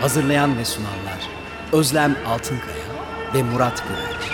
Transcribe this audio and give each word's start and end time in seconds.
Hazırlayan 0.00 0.58
ve 0.58 0.64
sunanlar 0.64 1.28
Özlem 1.72 2.16
Altınkaya 2.26 2.84
ve 3.34 3.42
Murat 3.42 3.84
Güvenç. 3.88 4.30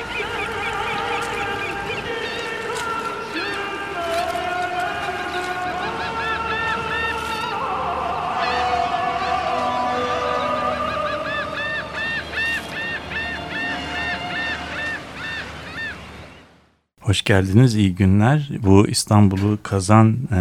Hoş 17.01 17.23
geldiniz, 17.23 17.75
iyi 17.75 17.95
günler. 17.95 18.51
Bu 18.63 18.89
İstanbul'u 18.89 19.59
kazan 19.63 20.17
e, 20.33 20.41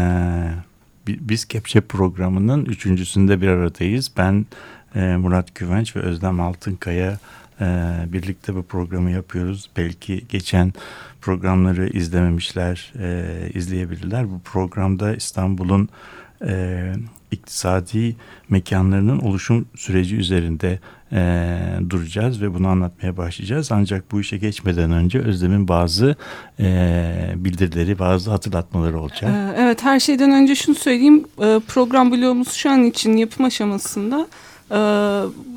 Bi- 1.07 1.19
Biz 1.29 1.45
Kepçe 1.45 1.81
programının 1.81 2.65
üçüncüsünde 2.65 3.41
bir 3.41 3.47
aradayız. 3.47 4.11
Ben 4.17 4.45
Murat 4.95 5.55
Güvenç 5.55 5.95
ve 5.95 5.99
Özlem 5.99 6.39
Altınkaya 6.39 7.17
e, 7.61 7.65
birlikte 8.07 8.55
bu 8.55 8.63
programı 8.63 9.11
yapıyoruz. 9.11 9.69
Belki 9.77 10.23
geçen 10.29 10.73
programları 11.21 11.87
izlememişler, 11.87 12.93
e, 12.99 13.49
izleyebilirler. 13.53 14.31
Bu 14.31 14.39
programda 14.39 15.15
İstanbul'un 15.15 15.89
e, 16.47 16.93
iktisadi 17.31 18.15
mekanlarının 18.49 19.19
oluşum 19.19 19.65
süreci 19.75 20.15
üzerinde 20.15 20.79
duracağız 21.89 22.41
ve 22.41 22.53
bunu 22.53 22.67
anlatmaya 22.67 23.17
başlayacağız. 23.17 23.71
Ancak 23.71 24.11
bu 24.11 24.21
işe 24.21 24.37
geçmeden 24.37 24.91
önce 24.91 25.19
Özlem'in 25.19 25.67
bazı 25.67 26.15
bildirileri, 27.35 27.99
bazı 27.99 28.31
hatırlatmaları 28.31 28.99
olacak. 28.99 29.23
Ee, 29.23 29.55
Evet 29.57 29.83
her 29.83 29.99
şeyden 29.99 30.31
önce 30.31 30.55
şunu 30.55 30.75
söyleyeyim 30.75 31.23
Ee, 31.41 31.59
program 31.67 32.11
bloğumuz 32.11 32.51
şu 32.51 32.69
an 32.69 32.83
için 32.83 33.17
yapım 33.17 33.45
aşamasında 33.45 34.27
Ee, 34.27 34.54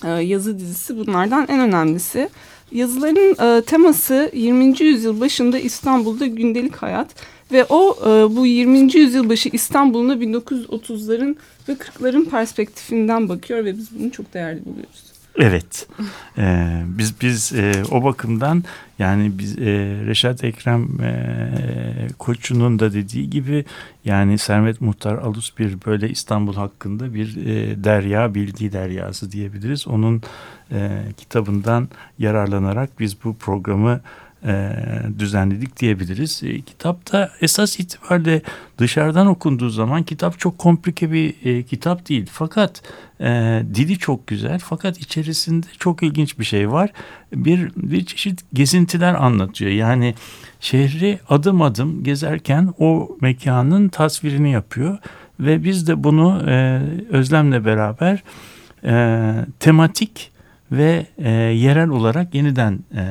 e, 0.05 0.09
yazı 0.09 0.59
dizisi 0.59 0.97
bunlardan 0.97 1.47
en 1.49 1.61
önemlisi. 1.61 2.29
Yazıların 2.73 3.59
e, 3.59 3.63
teması 3.63 4.31
20. 4.35 4.83
yüzyıl 4.83 5.21
başında 5.21 5.59
İstanbul'da 5.59 6.27
gündelik 6.27 6.77
hayat 6.77 7.09
ve 7.53 7.65
o 7.69 7.97
e, 8.01 8.37
bu 8.37 8.47
20. 8.47 8.97
yüzyıl 8.97 9.29
başı 9.29 9.49
İstanbul'una 9.53 10.15
1930'ların 10.15 11.37
ve 11.69 11.73
40'ların 11.73 12.25
perspektifinden 12.25 13.29
bakıyor 13.29 13.65
ve 13.65 13.79
biz 13.79 14.01
bunu 14.01 14.11
çok 14.11 14.35
değerli 14.35 14.65
buluyoruz. 14.65 15.16
Evet, 15.39 15.89
e, 16.39 16.67
biz 16.87 17.21
biz 17.21 17.53
e, 17.53 17.73
o 17.91 18.05
bakımdan 18.05 18.65
yani 18.99 19.39
biz 19.39 19.59
e, 19.59 19.65
Reşat 20.07 20.45
Ekrem 20.45 21.01
e, 21.01 22.09
Koçu'nun 22.19 22.79
da 22.79 22.93
dediği 22.93 23.31
gibi 23.31 23.65
yani 24.05 24.39
Sermet 24.39 24.81
Muhtar 24.81 25.15
Alus 25.15 25.59
bir 25.59 25.77
böyle 25.87 26.09
İstanbul 26.09 26.55
hakkında 26.55 27.15
bir 27.15 27.47
e, 27.47 27.85
derya 27.85 28.35
bilgi 28.35 28.73
deryası 28.73 29.33
diyebiliriz. 29.33 29.89
Onun 29.89 30.23
e, 30.73 31.03
kitabından 31.17 31.89
yararlanarak 32.19 33.01
biz 33.01 33.25
bu 33.25 33.37
programı 33.37 34.01
e, 34.47 34.73
düzenledik 35.19 35.81
diyebiliriz. 35.81 36.43
E, 36.45 36.61
kitapta 36.61 37.31
esas 37.41 37.81
itibariyle 37.81 38.43
dışarıdan 38.79 39.27
okunduğu 39.27 39.71
zaman 39.71 40.03
kitap 40.03 40.39
çok 40.39 40.59
komplike 40.59 41.13
bir 41.13 41.35
e, 41.45 41.63
kitap 41.63 42.09
değil. 42.09 42.27
Fakat 42.33 42.83
dili 43.75 43.99
çok 43.99 44.27
güzel 44.27 44.59
fakat 44.59 44.99
içerisinde 44.99 45.67
çok 45.79 46.03
ilginç 46.03 46.39
bir 46.39 46.45
şey 46.45 46.71
var. 46.71 46.91
Bir, 47.35 47.71
bir 47.77 48.05
çeşit 48.07 48.41
gezintiler 48.53 49.15
anlatıyor. 49.15 49.71
Yani 49.71 50.15
şehri 50.61 51.19
adım 51.29 51.63
adım 51.63 52.05
gezerken 52.05 52.75
o 52.79 53.17
mekanın 53.21 53.89
tasvirini 53.89 54.53
yapıyor. 54.53 54.99
Ve 55.41 55.65
biz 55.65 55.87
de 55.87 56.05
bunu 56.05 56.43
Özlem'le 57.11 57.65
beraber 57.65 58.23
tematik 59.61 60.31
ve 60.73 61.07
e, 61.19 61.31
yerel 61.31 61.89
olarak 61.89 62.35
yeniden 62.35 62.79
e, 62.97 63.03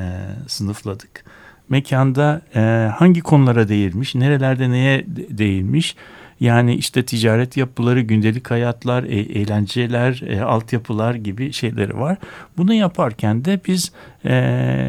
sınıfladık. 0.48 1.26
Mekanda 1.70 2.42
e, 2.56 2.90
hangi 2.96 3.22
konulara 3.22 3.68
değilmiş, 3.70 4.16
nerelerde 4.16 4.72
neye 4.72 5.06
de- 5.08 5.38
değilmiş, 5.38 5.96
yani 6.40 6.76
işte 6.76 7.06
ticaret 7.06 7.58
yapıları, 7.58 8.02
gündelik 8.02 8.52
hayatlar, 8.52 9.04
e, 9.04 9.20
eğlenceler, 9.20 10.22
e, 10.28 10.42
altyapılar 10.42 11.16
gibi 11.16 11.54
şeyleri 11.54 12.00
var. 12.00 12.18
Bunu 12.58 12.74
yaparken 12.74 13.46
de 13.46 13.60
biz 13.68 13.92
e, 14.26 14.34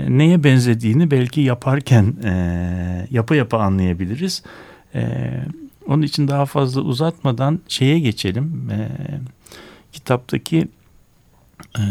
neye 0.08 0.44
benzediğini 0.44 1.10
belki 1.10 1.40
yaparken 1.40 2.14
e, 2.24 3.06
yapa 3.10 3.36
yapa 3.36 3.58
anlayabiliriz. 3.58 4.42
E, 4.94 5.30
onun 5.88 6.02
için 6.02 6.28
daha 6.28 6.46
fazla 6.46 6.80
uzatmadan 6.80 7.60
şeye 7.68 7.98
geçelim. 7.98 8.70
E, 8.72 8.88
kitaptaki 9.92 10.68
e, 11.76 11.82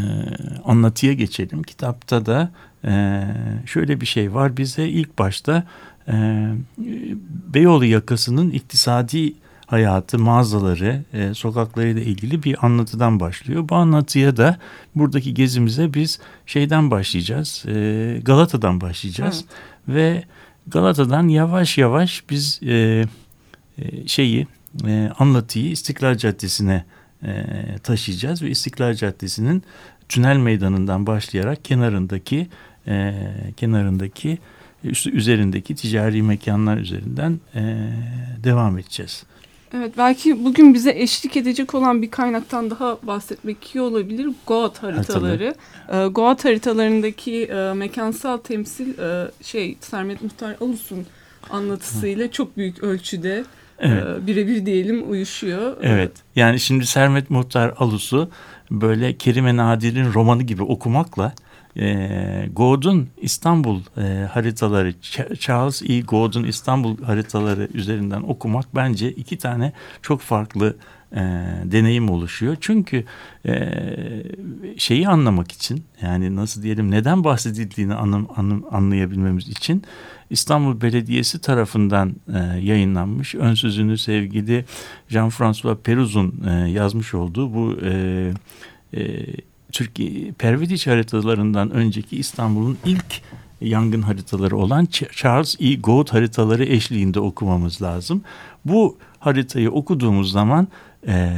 anlatıya 0.66 1.14
geçelim. 1.14 1.64
Kitapta 1.64 2.26
da 2.26 2.52
e, 2.86 3.24
şöyle 3.66 4.02
bir 4.02 4.06
şey 4.06 4.34
var. 4.34 4.58
Bize 4.58 4.88
ilk 4.88 5.20
başta 5.20 5.64
e, 6.08 6.48
Beyoğlu 7.54 7.86
yakasının 7.86 8.52
iktisadi 8.52 9.34
hayatı, 9.66 10.20
mağazaları, 10.20 11.04
e, 11.14 11.34
sokaklarıyla 11.34 12.02
ilgili 12.02 12.44
bir 12.44 12.66
anlatıdan 12.66 13.20
başlıyor. 13.20 13.70
Bu 13.70 13.76
anlatıya 13.76 14.38
da 14.38 14.58
buradaki 14.96 15.34
gezimize 15.34 15.94
biz 15.94 16.20
şeyden 16.46 16.92
başlayacağız. 16.92 17.66
E, 17.68 18.20
Galata'dan 18.26 18.82
başlayacağız. 18.82 19.46
Ve 19.88 20.24
Galata'dan 20.68 21.28
yavaş 21.28 21.78
yavaş 21.78 22.24
biz 22.30 22.60
e, 22.64 23.06
şeyi 24.06 24.48
e, 24.88 25.12
anlatıyı 25.20 25.72
İstiklal 25.72 26.18
Caddesi'ne 26.18 26.86
e, 27.26 27.46
taşıyacağız 27.84 28.42
ve 28.42 28.50
İstiklal 28.50 28.94
Caddesi'nin 28.94 29.64
tünel 30.10 30.38
meydanından 30.38 31.08
başlayarak 31.08 31.66
kenarındaki 31.66 32.48
e, 32.88 33.14
kenarındaki 33.58 34.38
üstü 34.84 35.12
üzerindeki 35.12 35.76
ticari 35.76 36.24
mekanlar 36.24 36.78
üzerinden 36.78 37.40
e, 37.56 37.90
devam 38.44 38.78
edeceğiz. 38.78 39.24
Evet 39.74 39.94
belki 39.98 40.46
bugün 40.46 40.74
bize 40.74 40.92
eşlik 40.92 41.38
edecek 41.38 41.76
olan 41.76 42.02
bir 42.02 42.12
kaynaktan 42.12 42.70
daha 42.70 42.98
bahsetmek 43.04 43.76
iyi 43.76 43.82
olabilir. 43.82 44.30
Goat 44.48 44.84
haritaları. 44.84 45.56
E, 45.94 46.08
Goat 46.08 46.46
haritalarındaki 46.46 47.44
e, 47.46 47.74
mekansal 47.74 48.38
temsil 48.38 49.00
e, 49.00 49.32
şey 49.42 49.78
Sermet 49.82 50.22
Muhtar 50.22 50.56
Alus'un 50.62 51.06
anlatısıyla 51.50 52.32
çok 52.32 52.58
büyük 52.58 52.84
ölçüde 52.84 53.46
evet. 53.80 54.04
e, 54.04 54.28
birebir 54.28 54.66
diyelim 54.66 55.12
uyuşuyor. 55.12 55.78
Evet 55.82 56.12
yani 56.36 56.60
şimdi 56.60 56.86
Sermet 56.86 57.30
Muhtar 57.30 57.74
Alus'u 57.78 58.30
böyle 58.72 59.18
Kerime 59.18 59.56
Nadir'in 59.56 60.14
romanı 60.14 60.44
gibi 60.44 60.64
okumakla 60.64 61.34
e, 61.78 62.50
God'un 62.54 63.10
İstanbul 63.22 63.82
e, 63.98 64.26
haritaları, 64.26 64.94
Charles 65.40 65.82
E. 65.82 66.02
God'un 66.02 66.44
İstanbul 66.44 67.04
haritaları 67.04 67.70
üzerinden 67.74 68.22
okumak 68.22 68.76
bence 68.76 69.12
iki 69.12 69.38
tane 69.38 69.74
çok 70.02 70.22
farklı 70.22 70.76
e, 71.12 71.22
deneyim 71.64 72.10
oluşuyor. 72.10 72.58
Çünkü 72.62 73.04
e, 73.46 73.74
şeyi 74.78 75.08
anlamak 75.08 75.52
için 75.52 75.84
yani 76.02 76.36
nasıl 76.36 76.64
diyelim 76.64 76.92
neden 76.92 77.24
bahsedildiğini 77.24 77.94
anlam, 77.94 78.28
anlam, 78.36 78.64
anlayabilmemiz 78.72 79.48
için 79.50 79.84
İstanbul 80.30 80.82
Belediyesi 80.82 81.42
tarafından 81.42 82.16
e, 82.34 82.38
yayınlanmış 82.60 83.36
ön 83.36 83.54
sözünü 83.54 83.98
sevgili 83.98 84.66
Jean-François 85.10 85.76
Peruz'un 85.76 86.44
e, 86.48 86.52
yazmış 86.70 87.14
olduğu 87.14 87.54
bu 87.54 87.78
e, 87.84 88.34
e, 88.94 89.26
Türkiye 89.72 90.32
Pervidiç 90.32 90.88
haritalarından 90.88 91.72
önceki 91.72 92.18
İstanbul'un 92.18 92.78
ilk 92.86 93.22
yangın 93.62 94.02
haritaları 94.02 94.58
olan 94.58 94.88
Charles 95.12 95.56
E. 95.60 95.76
Gould 95.76 96.10
haritaları 96.10 96.66
eşliğinde 96.66 97.20
okumamız 97.20 97.82
lazım. 97.82 98.22
Bu 98.66 98.98
haritayı 99.20 99.72
okuduğumuz 99.72 100.32
zaman 100.32 100.68
e, 101.08 101.32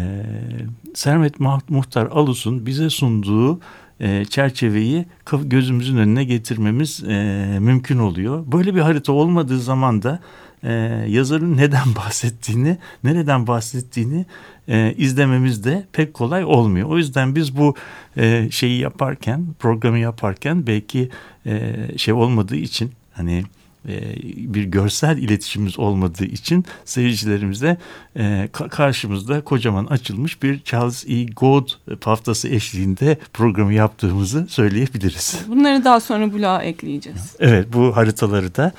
Sermet 0.94 1.40
Muhtar 1.70 2.06
Alus'un 2.06 2.66
bize 2.66 2.90
sunduğu 2.90 3.60
e, 4.00 4.26
çerçeveyi 4.26 5.06
gözümüzün 5.44 5.98
önüne 5.98 6.24
getirmemiz 6.24 7.04
e, 7.04 7.14
mümkün 7.60 7.98
oluyor. 7.98 8.44
Böyle 8.52 8.76
bir 8.76 8.80
harita 8.80 9.12
olmadığı 9.14 9.60
zaman 9.60 10.04
da 10.04 10.20
e, 10.64 10.72
yazarın 11.08 11.58
neden 11.58 11.96
bahsettiğini, 11.96 12.78
nereden 13.04 13.48
bahsettiğini 13.48 14.26
izlememiz 14.98 15.64
de 15.64 15.86
pek 15.94 16.14
kolay 16.14 16.46
olmuyor. 16.46 16.90
O 16.90 16.98
yüzden 16.98 17.36
biz 17.36 17.58
bu 17.58 17.76
şeyi 18.52 18.80
yaparken, 18.80 19.46
programı 19.60 20.00
yaparken 20.00 20.68
belki 20.68 21.10
şey 21.98 22.14
olmadığı 22.14 22.56
için 22.56 22.92
hani 23.14 23.44
bir 24.54 24.64
görsel 24.64 25.18
iletişimimiz 25.18 25.80
olmadığı 25.80 26.26
için 26.26 26.66
seyircilerimize 26.86 27.78
e, 28.18 28.50
karşımızda 28.70 29.42
kocaman 29.42 29.86
açılmış 29.86 30.44
bir 30.44 30.60
Charles 30.64 31.06
E. 31.08 31.26
God 31.26 31.70
paftası 32.02 32.50
eşliğinde 32.50 33.18
programı 33.34 33.74
yaptığımızı 33.74 34.46
söyleyebiliriz. 34.50 35.40
Bunları 35.48 35.84
daha 35.84 36.00
sonra 36.00 36.34
bloğa 36.34 36.64
ekleyeceğiz. 36.64 37.36
Evet 37.40 37.68
bu 37.74 37.98
haritaları 37.98 38.56
da 38.56 38.72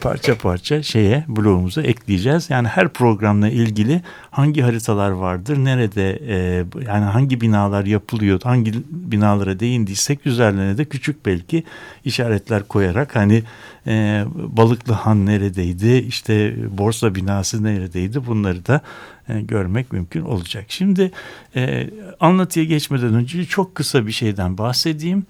parça 0.00 0.38
parça 0.38 0.82
şeye 0.82 1.24
bloğumuza 1.28 1.82
ekleyeceğiz. 1.82 2.50
Yani 2.50 2.68
her 2.68 2.88
programla 2.88 3.48
ilgili 3.48 4.02
hangi 4.30 4.62
haritalar 4.62 5.10
vardır, 5.10 5.64
nerede 5.64 6.20
e, 6.28 6.64
yani 6.86 7.04
hangi 7.04 7.40
binalar 7.40 7.84
yapılıyor, 7.84 8.40
hangi 8.44 8.72
binalara 8.90 9.60
değindiysek 9.60 10.26
üzerlerine 10.26 10.78
de 10.78 10.84
küçük 10.84 11.26
belki 11.26 11.64
işaretler 12.04 12.62
koyarak 12.62 13.16
hani 13.16 13.42
e, 13.86 14.24
Balıklı 14.34 14.92
Han 14.92 15.26
neredeydi, 15.26 16.04
işte 16.08 16.56
borsa 16.78 17.14
binası 17.14 17.64
neredeydi 17.64 18.26
bunları 18.26 18.66
da 18.66 18.80
e, 19.28 19.40
görmek 19.40 19.92
mümkün 19.92 20.22
olacak. 20.22 20.64
Şimdi 20.68 21.10
e, 21.56 21.90
anlatıya 22.20 22.64
geçmeden 22.64 23.14
önce 23.14 23.44
çok 23.44 23.74
kısa 23.74 24.06
bir 24.06 24.12
şeyden 24.12 24.58
bahsedeyim. 24.58 25.26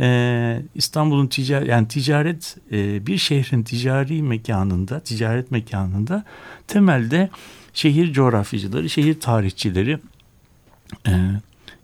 E, 0.00 0.62
İstanbul'un 0.74 1.26
ticaret 1.26 1.68
yani 1.68 1.88
ticaret 1.88 2.56
e, 2.72 3.06
bir 3.06 3.18
şehrin 3.18 3.62
ticari 3.62 4.22
mekanında, 4.22 5.00
ticaret 5.00 5.50
mekanında 5.50 6.24
temelde 6.66 7.30
şehir 7.74 8.12
coğrafyacıları, 8.12 8.90
şehir 8.90 9.20
tarihçileri 9.20 9.98
e, 11.06 11.12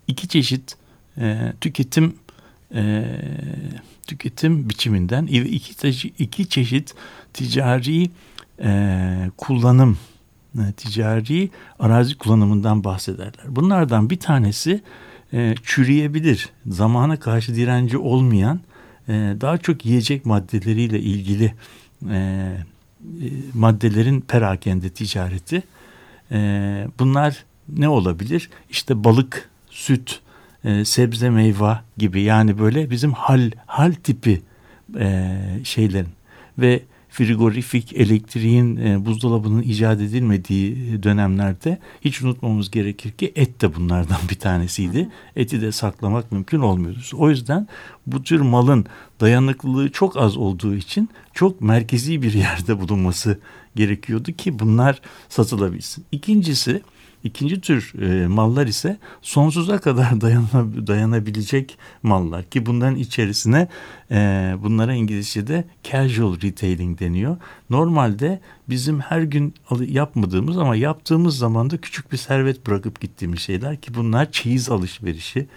iki 0.07 0.27
çeşit 0.27 0.77
tüketim 1.61 2.13
e, 2.75 3.05
tüketim 4.07 4.69
biçiminden 4.69 5.25
iki, 5.25 6.07
iki 6.07 6.49
çeşit 6.49 6.93
ticari 7.33 8.09
e, 8.63 9.31
kullanım, 9.37 9.97
e, 10.55 10.71
ticari 10.71 11.49
arazi 11.79 12.17
kullanımından 12.17 12.83
bahsederler. 12.83 13.45
Bunlardan 13.47 14.09
bir 14.09 14.19
tanesi 14.19 14.81
e, 15.33 15.55
çürüyebilir, 15.63 16.49
zamana 16.67 17.19
karşı 17.19 17.55
direnci 17.55 17.97
olmayan, 17.97 18.59
e, 19.07 19.13
daha 19.41 19.57
çok 19.57 19.85
yiyecek 19.85 20.25
maddeleriyle 20.25 20.99
ilgili 20.99 21.53
e, 22.09 22.15
e, 22.15 23.27
maddelerin 23.53 24.21
perakende 24.21 24.89
ticareti. 24.89 25.63
E, 26.31 26.37
bunlar 26.99 27.45
ne 27.69 27.89
olabilir? 27.89 28.49
İşte 28.69 29.03
balık, 29.03 29.49
süt, 29.69 30.21
e, 30.67 30.85
sebze 30.85 31.29
meyve 31.29 31.79
gibi 31.97 32.21
yani 32.21 32.59
böyle 32.59 32.89
bizim 32.89 33.13
hal 33.13 33.51
hal 33.65 33.93
tipi 33.93 34.41
e, 34.99 35.37
şeylerin 35.63 36.09
ve 36.57 36.81
frigorifik 37.09 37.93
elektriğin 37.93 38.77
e, 38.77 39.05
buzdolabının 39.05 39.61
icat 39.61 40.01
edilmediği 40.01 41.03
dönemlerde 41.03 41.79
hiç 42.01 42.21
unutmamız 42.21 42.71
gerekir 42.71 43.11
ki 43.11 43.31
et 43.35 43.61
de 43.61 43.75
bunlardan 43.75 44.17
bir 44.29 44.35
tanesiydi. 44.35 45.09
Eti 45.35 45.61
de 45.61 45.71
saklamak 45.71 46.31
mümkün 46.31 46.59
olmuyordu. 46.59 46.99
O 47.13 47.29
yüzden 47.29 47.67
bu 48.07 48.23
tür 48.23 48.41
malın 48.41 48.85
dayanıklılığı 49.19 49.91
çok 49.91 50.17
az 50.17 50.37
olduğu 50.37 50.75
için 50.75 51.09
çok 51.33 51.61
merkezi 51.61 52.21
bir 52.21 52.33
yerde 52.33 52.79
bulunması 52.79 53.39
gerekiyordu 53.75 54.31
ki 54.31 54.59
bunlar 54.59 55.01
satılabilsin. 55.29 56.05
İkincisi 56.11 56.81
İkinci 57.23 57.61
tür 57.61 57.93
e, 58.01 58.27
mallar 58.27 58.67
ise 58.67 58.97
sonsuza 59.21 59.77
kadar 59.77 60.21
dayana, 60.21 60.87
dayanabilecek 60.87 61.77
mallar 62.03 62.43
ki 62.43 62.65
bunların 62.65 62.95
içerisine 62.95 63.67
e, 64.11 64.15
bunlara 64.63 64.93
İngilizce'de 64.93 65.63
casual 65.83 66.41
retailing 66.41 66.99
deniyor. 66.99 67.37
Normalde 67.69 68.39
bizim 68.69 68.99
her 68.99 69.21
gün 69.21 69.53
yapmadığımız 69.87 70.57
ama 70.57 70.75
yaptığımız 70.75 71.37
zaman 71.37 71.69
da 71.69 71.77
küçük 71.77 72.11
bir 72.11 72.17
servet 72.17 72.67
bırakıp 72.67 73.01
gittiğimiz 73.01 73.39
şeyler 73.39 73.81
ki 73.81 73.93
bunlar 73.93 74.31
çeyiz 74.31 74.69
alışverişi, 74.69 75.47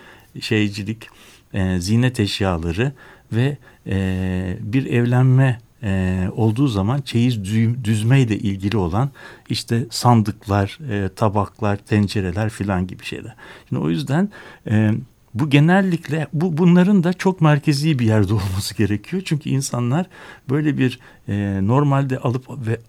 şeycilik, 0.40 1.08
e, 1.54 1.80
zinet 1.80 2.20
eşyaları 2.20 2.92
ve 3.32 3.58
e, 3.86 4.56
bir 4.60 4.86
evlenme 4.86 5.58
e, 5.82 6.24
olduğu 6.36 6.68
zaman 6.68 7.00
çeyiz 7.00 7.44
düzme 7.84 8.20
ile 8.20 8.38
ilgili 8.38 8.76
olan 8.76 9.10
işte 9.48 9.86
sandıklar, 9.90 10.78
e, 10.90 11.08
tabaklar, 11.08 11.76
tencereler 11.76 12.50
filan 12.50 12.86
gibi 12.86 13.04
şeyler. 13.04 13.34
Şimdi 13.68 13.82
o 13.82 13.90
yüzden 13.90 14.28
e, 14.70 14.90
bu 15.34 15.50
genellikle 15.50 16.26
bu 16.32 16.58
bunların 16.58 17.04
da 17.04 17.12
çok 17.12 17.40
merkezi 17.40 17.98
bir 17.98 18.06
yerde 18.06 18.34
olması 18.34 18.74
gerekiyor. 18.74 19.22
Çünkü 19.26 19.50
insanlar 19.50 20.06
böyle 20.50 20.78
bir 20.78 20.98
e, 21.28 21.60
normalde 21.62 22.18
alıp 22.18 22.46
ve 22.66 22.80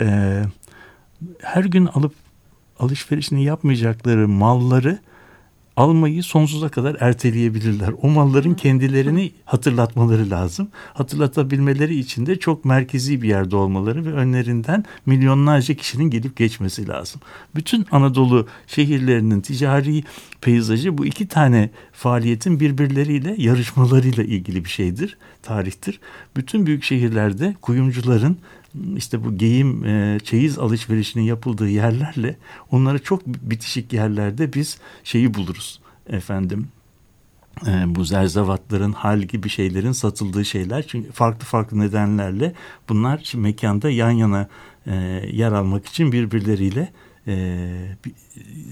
e, 0.00 0.42
her 1.42 1.64
gün 1.64 1.86
alıp 1.86 2.14
alışverişini 2.78 3.44
yapmayacakları 3.44 4.28
malları 4.28 4.98
almayı 5.76 6.22
sonsuza 6.22 6.68
kadar 6.68 6.96
erteleyebilirler. 7.00 7.90
O 8.02 8.08
malların 8.08 8.54
kendilerini 8.54 9.32
hatırlatmaları 9.44 10.30
lazım. 10.30 10.68
Hatırlatabilmeleri 10.94 11.98
için 11.98 12.26
de 12.26 12.38
çok 12.38 12.64
merkezi 12.64 13.22
bir 13.22 13.28
yerde 13.28 13.56
olmaları 13.56 14.04
ve 14.04 14.12
önlerinden 14.12 14.84
milyonlarca 15.06 15.74
kişinin 15.74 16.10
gelip 16.10 16.36
geçmesi 16.36 16.88
lazım. 16.88 17.20
Bütün 17.54 17.86
Anadolu 17.90 18.46
şehirlerinin 18.66 19.40
ticari 19.40 20.04
peyzajı 20.40 20.98
bu 20.98 21.06
iki 21.06 21.28
tane 21.28 21.70
faaliyetin 21.92 22.60
birbirleriyle 22.60 23.34
yarışmalarıyla 23.38 24.24
ilgili 24.24 24.64
bir 24.64 24.70
şeydir, 24.70 25.16
tarihtir. 25.42 26.00
Bütün 26.36 26.66
büyük 26.66 26.84
şehirlerde 26.84 27.54
kuyumcuların 27.62 28.38
işte 28.96 29.24
bu 29.24 29.36
giyim 29.36 29.84
e, 29.84 30.20
çeyiz 30.24 30.58
alışverişinin 30.58 31.22
yapıldığı 31.22 31.68
yerlerle 31.68 32.36
onları 32.70 33.02
çok 33.02 33.26
bitişik 33.26 33.92
yerlerde 33.92 34.52
biz 34.52 34.78
şeyi 35.04 35.34
buluruz 35.34 35.80
efendim 36.08 36.68
e, 37.66 37.94
bu 37.94 38.04
zerzevatların 38.04 38.92
hal 38.92 39.20
gibi 39.20 39.48
şeylerin 39.48 39.92
satıldığı 39.92 40.44
şeyler. 40.44 40.86
Çünkü 40.86 41.12
farklı 41.12 41.46
farklı 41.46 41.78
nedenlerle 41.78 42.54
bunlar 42.88 43.32
mekanda 43.34 43.90
yan 43.90 44.10
yana 44.10 44.48
e, 44.86 44.94
yer 45.32 45.52
almak 45.52 45.86
için 45.86 46.12
birbirleriyle 46.12 46.92
e, 47.28 47.96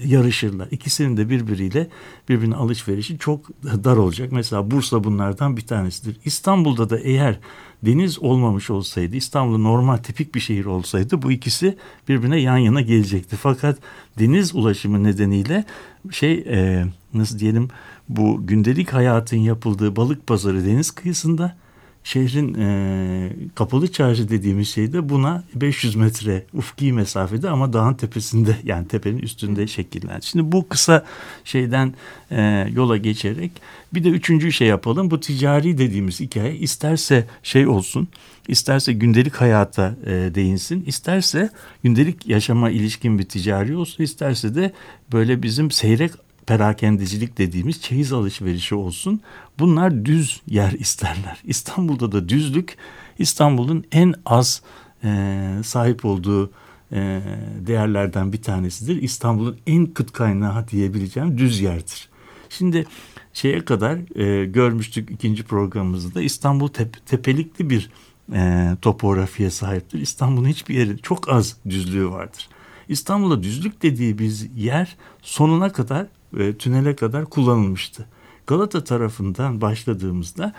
yarışırlar. 0.05 0.67
İkisinin 0.71 1.17
de 1.17 1.29
birbiriyle 1.29 1.87
birbirine 2.29 2.55
alışverişi 2.55 3.17
çok 3.17 3.49
dar 3.63 3.97
olacak. 3.97 4.31
Mesela 4.31 4.71
Bursa 4.71 5.03
bunlardan 5.03 5.57
bir 5.57 5.61
tanesidir. 5.61 6.17
İstanbul'da 6.25 6.89
da 6.89 6.99
eğer 6.99 7.39
deniz 7.85 8.19
olmamış 8.19 8.69
olsaydı, 8.69 9.15
İstanbul 9.15 9.57
normal 9.57 9.97
tipik 9.97 10.35
bir 10.35 10.39
şehir 10.39 10.65
olsaydı 10.65 11.21
bu 11.21 11.31
ikisi 11.31 11.77
birbirine 12.09 12.39
yan 12.39 12.57
yana 12.57 12.81
gelecekti. 12.81 13.35
Fakat 13.35 13.77
deniz 14.19 14.55
ulaşımı 14.55 15.03
nedeniyle 15.03 15.65
şey 16.11 16.33
e, 16.33 16.85
nasıl 17.13 17.39
diyelim 17.39 17.67
bu 18.09 18.47
gündelik 18.47 18.93
hayatın 18.93 19.37
yapıldığı 19.37 19.95
balık 19.95 20.27
pazarı 20.27 20.65
deniz 20.65 20.91
kıyısında 20.91 21.62
şehrin 22.03 22.53
e, 22.53 23.29
kapalı 23.55 23.91
çarşı 23.91 24.29
dediğimiz 24.29 24.69
şey 24.69 24.93
de 24.93 25.09
buna 25.09 25.43
500 25.55 25.95
metre 25.95 26.45
ufki 26.53 26.93
mesafede 26.93 27.49
ama 27.49 27.73
dağın 27.73 27.93
tepesinde 27.93 28.57
yani 28.63 28.87
tepenin 28.87 29.19
üstünde 29.19 29.67
şekillendi. 29.67 30.25
Şimdi 30.25 30.51
bu 30.51 30.67
kısa 30.67 31.05
şeyden 31.43 31.93
e, 32.31 32.67
yola 32.73 32.97
geçerek 32.97 33.51
bir 33.93 34.03
de 34.03 34.09
üçüncü 34.09 34.51
şey 34.51 34.67
yapalım. 34.67 35.11
Bu 35.11 35.19
ticari 35.19 35.77
dediğimiz 35.77 36.19
hikaye 36.19 36.55
isterse 36.55 37.27
şey 37.43 37.67
olsun, 37.67 38.07
isterse 38.47 38.93
gündelik 38.93 39.35
hayata 39.35 39.95
e, 40.05 40.11
değinsin, 40.11 40.83
isterse 40.87 41.49
gündelik 41.83 42.27
yaşama 42.27 42.69
ilişkin 42.69 43.19
bir 43.19 43.23
ticari 43.23 43.75
olsun, 43.75 44.03
isterse 44.03 44.55
de 44.55 44.71
böyle 45.11 45.43
bizim 45.43 45.71
seyrek 45.71 46.11
perakendecilik 46.47 47.37
dediğimiz 47.37 47.81
çeyiz 47.81 48.13
alışverişi 48.13 48.75
olsun. 48.75 49.21
Bunlar 49.59 50.05
düz 50.05 50.41
yer 50.47 50.71
isterler. 50.71 51.41
İstanbul'da 51.43 52.11
da 52.11 52.29
düzlük 52.29 52.77
İstanbul'un 53.19 53.83
en 53.91 54.13
az 54.25 54.61
e, 55.03 55.49
sahip 55.63 56.05
olduğu 56.05 56.51
e, 56.91 57.21
değerlerden 57.67 58.33
bir 58.33 58.41
tanesidir. 58.41 59.01
İstanbul'un 59.01 59.57
en 59.67 59.85
kıt 59.85 60.11
kaynağı 60.11 60.67
diyebileceğim 60.67 61.37
düz 61.37 61.61
yerdir. 61.61 62.09
Şimdi 62.49 62.85
şeye 63.33 63.65
kadar 63.65 64.19
e, 64.19 64.45
görmüştük 64.45 65.11
ikinci 65.11 65.43
programımızda 65.43 66.21
İstanbul 66.21 66.67
tep 66.67 67.05
tepelikli 67.05 67.69
bir 67.69 67.89
e, 68.33 68.71
topografiye 68.81 69.49
sahiptir. 69.49 70.01
İstanbul'un 70.01 70.47
hiçbir 70.47 70.75
yeri 70.75 70.97
çok 70.97 71.29
az 71.29 71.57
düzlüğü 71.69 72.09
vardır. 72.09 72.49
İstanbul'da 72.87 73.43
düzlük 73.43 73.81
dediği 73.81 74.19
biz 74.19 74.49
yer 74.57 74.95
sonuna 75.21 75.71
kadar 75.71 76.07
e, 76.37 76.57
tünele 76.57 76.95
kadar 76.95 77.25
kullanılmıştı. 77.25 78.05
Galata 78.47 78.83
tarafından 78.83 79.61
başladığımızda 79.61 80.53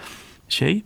şey 0.49 0.83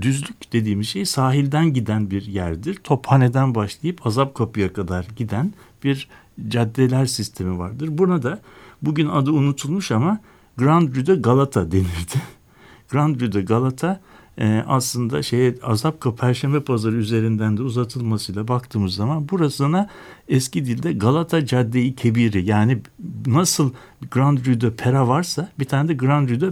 düzlük 0.00 0.52
dediğimiz 0.52 0.88
şey 0.88 1.04
sahilden 1.06 1.72
giden 1.72 2.10
bir 2.10 2.26
yerdir. 2.26 2.74
Tophane'den 2.74 3.54
başlayıp 3.54 4.06
Azap 4.06 4.34
Kapı'ya 4.34 4.72
kadar 4.72 5.06
giden 5.16 5.52
bir 5.84 6.08
caddeler 6.48 7.06
sistemi 7.06 7.58
vardır. 7.58 7.88
Buna 7.92 8.22
da 8.22 8.40
bugün 8.82 9.08
adı 9.08 9.30
unutulmuş 9.30 9.90
ama 9.90 10.20
Grand 10.56 10.96
Rue 10.96 11.06
de 11.06 11.14
Galata 11.14 11.72
denirdi. 11.72 12.22
Grand 12.90 13.20
Rue 13.20 13.32
de 13.32 13.42
Galata 13.42 14.00
e, 14.38 14.64
aslında 14.66 15.22
şeye 15.22 15.54
Azapka 15.62 16.14
Perşembe 16.14 16.60
Pazarı 16.60 16.96
üzerinden 16.96 17.56
de 17.56 17.62
uzatılmasıyla 17.62 18.48
baktığımız 18.48 18.94
zaman 18.94 19.28
burasına 19.28 19.88
eski 20.28 20.66
dilde 20.66 20.92
Galata 20.92 21.46
Cadde-i 21.46 21.94
Kebiri 21.94 22.44
yani 22.44 22.78
nasıl 23.26 23.72
Grand 24.10 24.38
Rue 24.46 24.60
de 24.60 24.74
Pera 24.74 25.08
varsa 25.08 25.48
bir 25.58 25.64
tane 25.64 25.88
de 25.88 25.94
Grand 25.94 26.28
Rue 26.28 26.40
de 26.40 26.50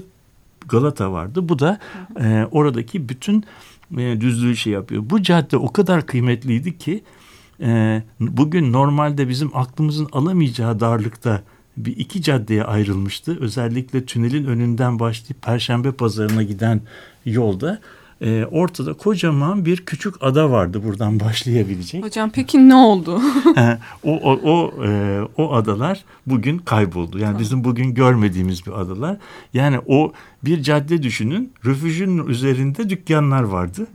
Galata 0.69 1.13
vardı. 1.13 1.49
Bu 1.49 1.59
da 1.59 1.79
e, 2.21 2.47
oradaki 2.51 3.09
bütün 3.09 3.45
e, 3.99 4.21
düzlüğü 4.21 4.57
şey 4.57 4.73
yapıyor. 4.73 5.03
Bu 5.07 5.23
cadde 5.23 5.57
o 5.57 5.73
kadar 5.73 6.07
kıymetliydi 6.07 6.79
ki 6.79 7.03
e, 7.61 8.03
bugün 8.21 8.73
normalde 8.73 9.29
bizim 9.29 9.57
aklımızın 9.57 10.09
alamayacağı 10.13 10.81
darlıkta 10.81 11.43
bir 11.77 11.97
iki 11.97 12.23
caddeye 12.23 12.65
ayrılmıştı. 12.65 13.39
Özellikle 13.41 14.05
tünelin 14.05 14.45
önünden 14.45 14.99
başlayıp 14.99 15.43
Perşembe 15.43 15.93
Pazarı'na 15.93 16.43
giden 16.43 16.81
yolda 17.25 17.81
e, 18.23 18.45
ortada 18.51 18.93
kocaman 18.93 19.65
bir 19.65 19.77
küçük 19.77 20.15
ada 20.21 20.51
vardı 20.51 20.83
buradan 20.85 21.21
başlayabilecek. 21.27 22.05
Hocam 22.05 22.31
peki 22.31 22.69
ne 22.69 22.75
oldu? 22.75 23.21
o 24.05 24.13
o 24.13 24.41
o, 24.45 24.85
e, 24.87 25.21
o 25.37 25.53
adalar 25.55 26.05
bugün 26.27 26.59
kayboldu. 26.59 27.19
Yani 27.19 27.39
bizim 27.39 27.65
bugün 27.65 27.95
görmediğimiz 27.95 28.67
bir 28.67 28.73
adalar. 28.73 29.17
Yani 29.55 29.81
o 29.87 30.13
bir 30.45 30.63
cadde 30.63 31.03
düşünün. 31.03 31.53
Refüjün 31.67 32.27
üzerinde 32.27 32.91
dükkanlar 32.91 33.43
vardı. 33.43 33.87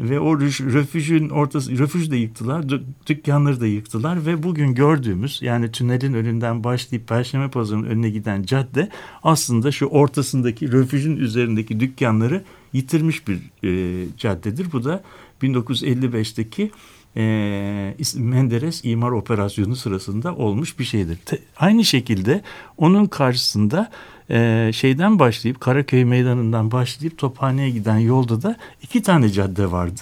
Ve 0.00 0.20
o 0.20 0.40
refüjün 0.40 1.28
ortası, 1.28 1.78
refüj 1.78 2.10
de 2.10 2.16
yıktılar, 2.16 2.64
dükkanları 3.06 3.60
da 3.60 3.66
yıktılar 3.66 4.26
ve 4.26 4.42
bugün 4.42 4.74
gördüğümüz 4.74 5.38
yani 5.42 5.72
tünelin 5.72 6.14
önünden 6.14 6.64
başlayıp 6.64 7.08
Perşembe 7.08 7.50
Pazarı'nın 7.50 7.86
önüne 7.86 8.10
giden 8.10 8.42
cadde 8.42 8.88
aslında 9.22 9.72
şu 9.72 9.86
ortasındaki 9.86 10.72
refüjün 10.72 11.16
üzerindeki 11.16 11.80
dükkanları 11.80 12.44
yitirmiş 12.72 13.28
bir 13.28 13.38
e, 13.64 14.04
caddedir. 14.18 14.72
Bu 14.72 14.84
da 14.84 15.02
1955'teki 15.42 16.70
e, 17.16 17.94
Menderes 18.16 18.80
imar 18.84 19.10
operasyonu 19.10 19.76
sırasında 19.76 20.34
olmuş 20.34 20.78
bir 20.78 20.84
şeydir. 20.84 21.16
Te, 21.16 21.38
aynı 21.56 21.84
şekilde 21.84 22.42
onun 22.76 23.06
karşısında 23.06 23.90
e, 24.30 24.70
şeyden 24.74 25.18
başlayıp 25.18 25.60
Karaköy 25.60 26.04
Meydanı'ndan 26.04 26.70
başlayıp 26.70 27.18
Tophane'ye 27.18 27.70
giden 27.70 27.98
yolda 27.98 28.42
da 28.42 28.56
iki 28.82 29.02
tane 29.02 29.28
cadde 29.28 29.70
vardı. 29.72 30.00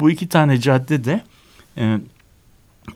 Bu 0.00 0.10
iki 0.10 0.28
tane 0.28 0.60
cadde 0.60 1.04
de 1.04 1.20
e, 1.76 1.98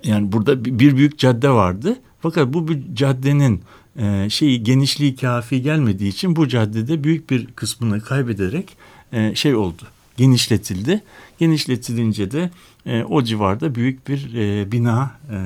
yani 0.04 0.32
burada 0.32 0.64
bir 0.64 0.96
büyük 0.96 1.18
cadde 1.18 1.50
vardı. 1.50 1.96
Fakat 2.20 2.52
bu 2.52 2.66
caddenin 2.94 3.62
e, 3.96 4.30
şeyi 4.30 4.62
genişliği 4.62 5.16
kafi 5.16 5.62
gelmediği 5.62 6.10
için 6.10 6.36
bu 6.36 6.48
caddede 6.48 7.04
büyük 7.04 7.30
bir 7.30 7.46
kısmını 7.46 8.00
kaybederek 8.00 8.76
e, 9.12 9.34
şey 9.34 9.54
oldu 9.54 9.82
genişletildi. 10.16 11.02
Genişletilince 11.38 12.30
de 12.30 12.50
e, 12.86 13.04
o 13.04 13.22
civarda 13.22 13.74
büyük 13.74 14.08
bir 14.08 14.34
e, 14.34 14.72
bina 14.72 15.10
e, 15.30 15.36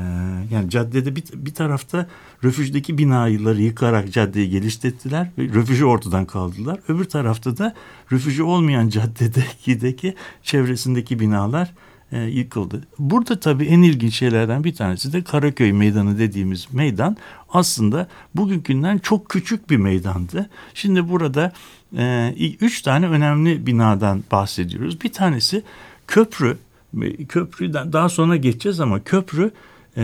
yani 0.54 0.70
caddede 0.70 1.16
bir, 1.16 1.24
bir 1.34 1.54
tarafta 1.54 2.08
refüjdeki 2.44 2.98
binaları 2.98 3.62
yıkarak 3.62 4.12
caddeyi 4.12 4.50
geliştirdiler 4.50 5.30
ve 5.38 5.42
refüjü 5.42 5.84
ortadan 5.84 6.24
kaldılar. 6.24 6.80
Öbür 6.88 7.04
tarafta 7.04 7.56
da 7.56 7.74
refüjü 8.12 8.42
olmayan 8.42 8.88
caddedeki 9.66 10.14
çevresindeki 10.42 11.20
binalar 11.20 11.74
e, 12.12 12.22
yıkıldı. 12.22 12.82
Burada 12.98 13.40
tabii 13.40 13.64
en 13.64 13.82
ilginç 13.82 14.14
şeylerden 14.14 14.64
bir 14.64 14.74
tanesi 14.74 15.12
de 15.12 15.24
Karaköy 15.24 15.72
Meydanı 15.72 16.18
dediğimiz 16.18 16.72
meydan 16.72 17.16
aslında 17.48 18.08
bugünkünden 18.34 18.98
çok 18.98 19.28
küçük 19.28 19.70
bir 19.70 19.76
meydandı. 19.76 20.50
Şimdi 20.74 21.08
burada 21.08 21.52
e, 21.96 22.34
üç 22.60 22.82
tane 22.82 23.08
önemli 23.08 23.66
binadan 23.66 24.24
bahsediyoruz. 24.32 25.00
Bir 25.00 25.12
tanesi 25.12 25.62
köprü, 26.06 26.56
köprüden 27.28 27.92
daha 27.92 28.08
sonra 28.08 28.36
geçeceğiz 28.36 28.80
ama 28.80 29.04
köprü 29.04 29.50
e, 29.96 30.02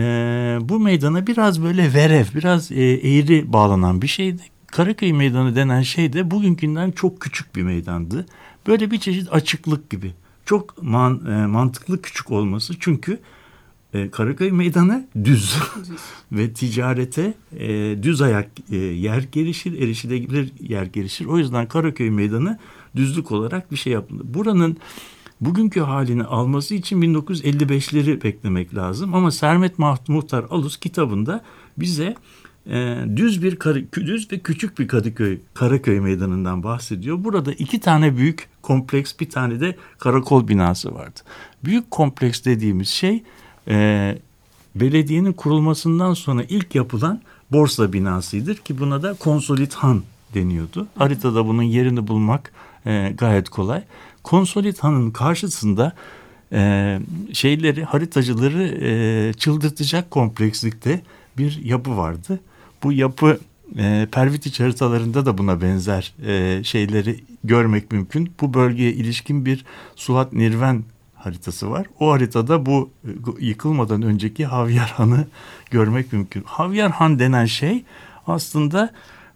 bu 0.61 0.79
meydana 0.79 1.27
biraz 1.27 1.63
böyle 1.63 1.93
verev, 1.93 2.25
biraz 2.35 2.71
e, 2.71 2.83
eğri 2.83 3.53
bağlanan 3.53 4.01
bir 4.01 4.07
şeydi. 4.07 4.41
Karaköy 4.67 5.13
Meydanı 5.13 5.55
denen 5.55 5.81
şey 5.81 6.13
de 6.13 6.31
bugünkünden 6.31 6.91
çok 6.91 7.19
küçük 7.19 7.55
bir 7.55 7.63
meydandı. 7.63 8.25
Böyle 8.67 8.91
bir 8.91 8.97
çeşit 8.97 9.33
açıklık 9.33 9.89
gibi. 9.89 10.13
Çok 10.45 10.83
man, 10.83 11.25
e, 11.25 11.47
mantıklı 11.47 12.01
küçük 12.01 12.31
olması 12.31 12.73
çünkü 12.79 13.19
e, 13.93 14.09
Karaköy 14.09 14.51
Meydanı 14.51 15.07
düz 15.23 15.57
ve 16.31 16.53
ticarete 16.53 17.33
e, 17.57 17.97
düz 18.03 18.21
ayak 18.21 18.49
e, 18.71 18.75
yer 18.77 19.23
gelişir, 19.31 19.81
erişilebilir 19.81 20.51
yer 20.59 20.85
gelişir. 20.85 21.25
O 21.25 21.37
yüzden 21.37 21.67
Karaköy 21.67 22.09
Meydanı 22.09 22.59
düzlük 22.95 23.31
olarak 23.31 23.71
bir 23.71 23.77
şey 23.77 23.93
yapıldı. 23.93 24.23
Buranın 24.25 24.77
bugünkü 25.41 25.79
halini 25.79 26.23
alması 26.23 26.75
için 26.75 27.01
1955'leri 27.01 28.23
beklemek 28.23 28.75
lazım. 28.75 29.13
Ama 29.13 29.31
Sermet 29.31 29.79
Muhtar 30.07 30.45
Alus 30.49 30.77
kitabında 30.77 31.43
bize 31.77 32.15
e, 32.67 32.97
düz 33.15 33.43
bir 33.43 33.59
düz 33.93 34.31
ve 34.31 34.39
küçük 34.39 34.79
bir 34.79 34.87
Kadıköy 34.87 35.39
Karaköy 35.53 35.99
meydanından 35.99 36.63
bahsediyor. 36.63 37.23
Burada 37.23 37.53
iki 37.53 37.79
tane 37.79 38.17
büyük 38.17 38.47
kompleks 38.61 39.13
bir 39.19 39.29
tane 39.29 39.59
de 39.59 39.75
karakol 39.99 40.47
binası 40.47 40.95
vardı. 40.95 41.19
Büyük 41.63 41.91
kompleks 41.91 42.45
dediğimiz 42.45 42.89
şey 42.89 43.23
e, 43.67 44.17
belediyenin 44.75 45.33
kurulmasından 45.33 46.13
sonra 46.13 46.43
ilk 46.49 46.75
yapılan 46.75 47.21
borsa 47.51 47.93
binasıdır 47.93 48.55
ki 48.55 48.79
buna 48.79 49.03
da 49.03 49.13
konsolit 49.13 49.73
han 49.73 50.03
deniyordu. 50.33 50.87
Haritada 50.95 51.47
bunun 51.47 51.63
yerini 51.63 52.07
bulmak 52.07 52.51
e, 52.85 53.13
gayet 53.17 53.49
kolay. 53.49 53.83
Konsolit 54.23 54.79
hanın 54.79 55.11
karşısında 55.11 55.93
e, 56.51 56.99
şeyleri 57.33 57.83
haritacıları 57.83 58.63
e, 58.63 59.33
çıldırtacak 59.33 60.11
komplekslikte 60.11 61.01
bir 61.37 61.61
yapı 61.63 61.97
vardı. 61.97 62.39
Bu 62.83 62.91
yapı 62.91 63.39
e, 63.77 64.07
Pervitiç 64.11 64.59
haritalarında 64.59 65.25
da 65.25 65.37
buna 65.37 65.61
benzer 65.61 66.13
e, 66.25 66.63
şeyleri 66.63 67.19
görmek 67.43 67.91
mümkün. 67.91 68.31
Bu 68.41 68.53
bölgeye 68.53 68.93
ilişkin 68.93 69.45
bir 69.45 69.65
Suat 69.95 70.33
Nirven 70.33 70.83
haritası 71.15 71.71
var. 71.71 71.87
O 71.99 72.11
haritada 72.11 72.65
bu 72.65 72.89
e, 73.05 73.09
yıkılmadan 73.45 74.01
önceki 74.01 74.45
Havyar 74.45 74.89
Han'ı 74.97 75.27
görmek 75.71 76.13
mümkün. 76.13 76.43
Havyar 76.45 76.91
Han 76.91 77.19
denen 77.19 77.45
şey 77.45 77.83
aslında 78.27 78.91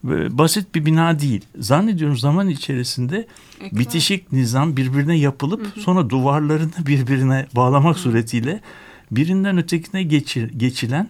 e, 0.08 0.38
basit 0.38 0.76
bir 0.76 0.86
bina 0.86 1.20
değil. 1.20 1.46
Zannediyorum 1.60 2.18
zaman 2.18 2.48
içerisinde 2.48 3.28
Ekran. 3.62 3.80
bitişik 3.80 4.32
nizam 4.32 4.78
birbirine 4.78 5.18
yapılıp 5.18 5.68
sonra 5.80 6.10
duvarlarını 6.10 6.88
birbirine 6.88 7.48
bağlamak 7.56 8.00
suretiyle 8.00 8.62
birinden 9.12 9.58
ötekine 9.58 10.04
geçir, 10.04 10.52
geçilen 10.58 11.10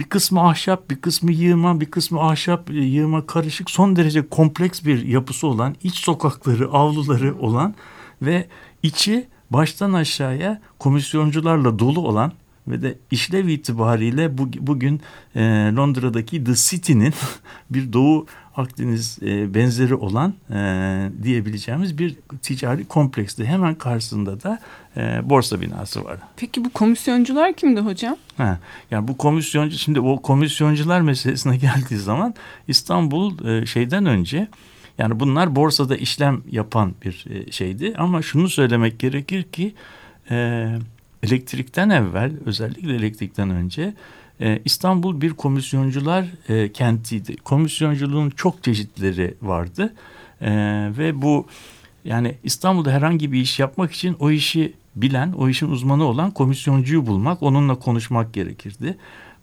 bir 0.00 0.04
kısmı 0.04 0.48
ahşap, 0.48 0.90
bir 0.90 1.00
kısmı 1.00 1.32
yığma, 1.32 1.80
bir 1.80 1.90
kısmı 1.90 2.20
ahşap, 2.20 2.70
yığma 2.70 3.26
karışık 3.26 3.70
son 3.70 3.96
derece 3.96 4.28
kompleks 4.28 4.84
bir 4.84 5.06
yapısı 5.06 5.46
olan, 5.46 5.76
iç 5.82 5.94
sokakları, 5.94 6.68
avluları 6.70 7.38
olan 7.38 7.74
ve 8.22 8.46
içi 8.82 9.28
baştan 9.50 9.92
aşağıya 9.92 10.60
komisyoncularla 10.78 11.78
dolu 11.78 12.00
olan 12.00 12.32
ve 12.68 12.82
de 12.82 12.98
işlev 13.10 13.48
itibariyle 13.48 14.38
bu, 14.38 14.50
bugün 14.58 15.00
e, 15.34 15.40
Londra'daki 15.76 16.44
The 16.44 16.54
City'nin 16.54 17.14
bir 17.70 17.92
Doğu 17.92 18.26
Akdeniz 18.60 19.18
e, 19.22 19.54
benzeri 19.54 19.94
olan 19.94 20.34
e, 20.50 21.10
diyebileceğimiz 21.22 21.98
bir 21.98 22.16
ticari 22.42 22.84
kompleksti. 22.84 23.44
Hemen 23.44 23.74
karşısında 23.74 24.42
da 24.42 24.58
e, 24.96 25.30
borsa 25.30 25.60
binası 25.60 26.04
var. 26.04 26.18
Peki 26.36 26.64
bu 26.64 26.70
komisyoncular 26.70 27.52
kimdi 27.52 27.80
hocam? 27.80 28.16
Ha, 28.36 28.58
yani 28.90 29.08
bu 29.08 29.16
komisyoncu 29.16 29.78
şimdi 29.78 30.00
o 30.00 30.22
komisyoncular 30.22 31.00
meselesine 31.00 31.56
geldiği 31.56 31.98
zaman 31.98 32.34
İstanbul 32.68 33.48
e, 33.48 33.66
şeyden 33.66 34.06
önce 34.06 34.48
yani 34.98 35.20
bunlar 35.20 35.56
borsada 35.56 35.96
işlem 35.96 36.42
yapan 36.50 36.94
bir 37.04 37.24
e, 37.30 37.52
şeydi 37.52 37.94
ama 37.98 38.22
şunu 38.22 38.48
söylemek 38.48 38.98
gerekir 38.98 39.42
ki 39.42 39.74
e, 40.30 40.68
elektrikten 41.22 41.90
evvel 41.90 42.32
özellikle 42.46 42.94
elektrikten 42.94 43.50
önce 43.50 43.94
e, 44.40 44.60
İstanbul 44.64 45.20
bir 45.20 45.30
komisyoncular 45.30 46.26
e, 46.48 46.72
kentiydi. 46.72 47.36
Komisyonculuğun 47.36 48.30
çok 48.30 48.64
çeşitleri 48.64 49.34
vardı 49.42 49.94
e, 50.40 50.50
ve 50.98 51.22
bu 51.22 51.46
yani 52.04 52.34
İstanbul'da 52.44 52.90
herhangi 52.90 53.32
bir 53.32 53.40
iş 53.40 53.58
yapmak 53.58 53.92
için 53.92 54.16
o 54.20 54.30
işi 54.30 54.72
bilen, 54.96 55.32
o 55.32 55.48
işin 55.48 55.70
uzmanı 55.70 56.04
olan 56.04 56.30
komisyoncuyu 56.30 57.06
bulmak, 57.06 57.42
onunla 57.42 57.74
konuşmak 57.74 58.32
gerekirdi. 58.32 58.96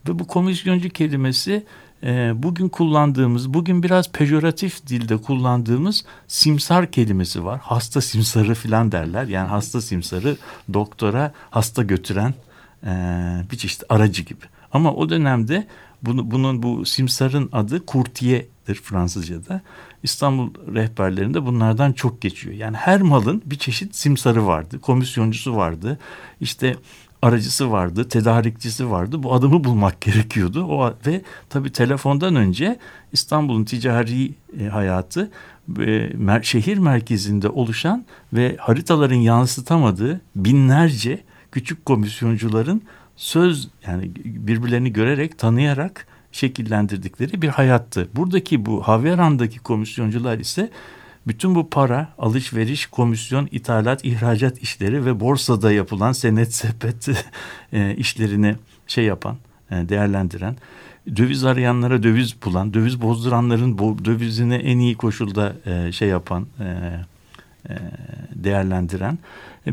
Ve 0.07 0.19
bu 0.19 0.27
komisyoncu 0.27 0.89
kelimesi 0.89 1.63
e, 2.03 2.31
bugün 2.43 2.69
kullandığımız, 2.69 3.53
bugün 3.53 3.83
biraz 3.83 4.11
pejoratif 4.11 4.87
dilde 4.87 5.17
kullandığımız 5.17 6.05
simsar 6.27 6.91
kelimesi 6.91 7.45
var. 7.45 7.59
Hasta 7.63 8.01
simsarı 8.01 8.55
filan 8.55 8.91
derler. 8.91 9.25
Yani 9.27 9.47
hasta 9.47 9.81
simsarı 9.81 10.37
doktora 10.73 11.33
hasta 11.49 11.83
götüren 11.83 12.33
e, 12.83 12.91
bir 13.51 13.57
çeşit 13.57 13.83
aracı 13.89 14.23
gibi. 14.23 14.45
Ama 14.73 14.93
o 14.93 15.09
dönemde 15.09 15.67
bunu, 16.01 16.31
bunun 16.31 16.63
bu 16.63 16.85
simsarın 16.85 17.49
adı 17.51 17.85
kurtiyedir 17.85 18.75
Fransızca'da. 18.75 19.61
İstanbul 20.03 20.53
rehberlerinde 20.73 21.45
bunlardan 21.45 21.93
çok 21.93 22.21
geçiyor. 22.21 22.55
Yani 22.55 22.77
her 22.77 23.01
malın 23.01 23.41
bir 23.45 23.57
çeşit 23.57 23.95
simsarı 23.95 24.47
vardı, 24.47 24.79
komisyoncusu 24.79 25.55
vardı. 25.55 25.99
İşte 26.41 26.75
aracısı 27.21 27.71
vardı, 27.71 28.09
tedarikçisi 28.09 28.89
vardı. 28.89 29.23
Bu 29.23 29.33
adamı 29.33 29.63
bulmak 29.63 30.01
gerekiyordu. 30.01 30.63
O 30.63 30.93
ve 31.07 31.21
tabii 31.49 31.71
telefondan 31.71 32.35
önce 32.35 32.79
İstanbul'un 33.13 33.63
ticari 33.63 34.33
e, 34.59 34.65
hayatı 34.65 35.31
e, 35.79 36.09
mer, 36.15 36.41
şehir 36.41 36.77
merkezinde 36.77 37.49
oluşan 37.49 38.05
ve 38.33 38.55
haritaların 38.59 39.15
yansıtamadığı 39.15 40.21
binlerce 40.35 41.23
küçük 41.51 41.85
komisyoncuların 41.85 42.81
söz 43.15 43.69
yani 43.87 44.11
birbirlerini 44.25 44.93
görerek, 44.93 45.37
tanıyarak 45.37 46.07
şekillendirdikleri 46.31 47.41
bir 47.41 47.47
hayattı. 47.47 48.09
Buradaki 48.15 48.65
bu 48.65 48.81
Havyaran'daki 48.81 49.59
komisyoncular 49.59 50.39
ise 50.39 50.69
bütün 51.27 51.55
bu 51.55 51.69
para, 51.69 52.09
alışveriş, 52.17 52.85
komisyon, 52.85 53.47
ithalat, 53.51 54.05
ihracat 54.05 54.57
işleri 54.57 55.05
ve 55.05 55.19
borsada 55.19 55.71
yapılan 55.71 56.11
senet 56.11 56.53
sepet 56.53 57.07
e, 57.73 57.95
işlerini 57.95 58.55
şey 58.87 59.05
yapan, 59.05 59.37
e, 59.71 59.89
değerlendiren, 59.89 60.55
döviz 61.15 61.43
arayanlara 61.43 62.03
döviz 62.03 62.35
bulan, 62.45 62.73
döviz 62.73 63.01
bozduranların 63.01 63.77
dövizini 64.05 64.55
en 64.55 64.79
iyi 64.79 64.95
koşulda 64.95 65.53
e, 65.65 65.91
şey 65.91 66.07
yapan, 66.07 66.47
değerlendiren 68.35 69.17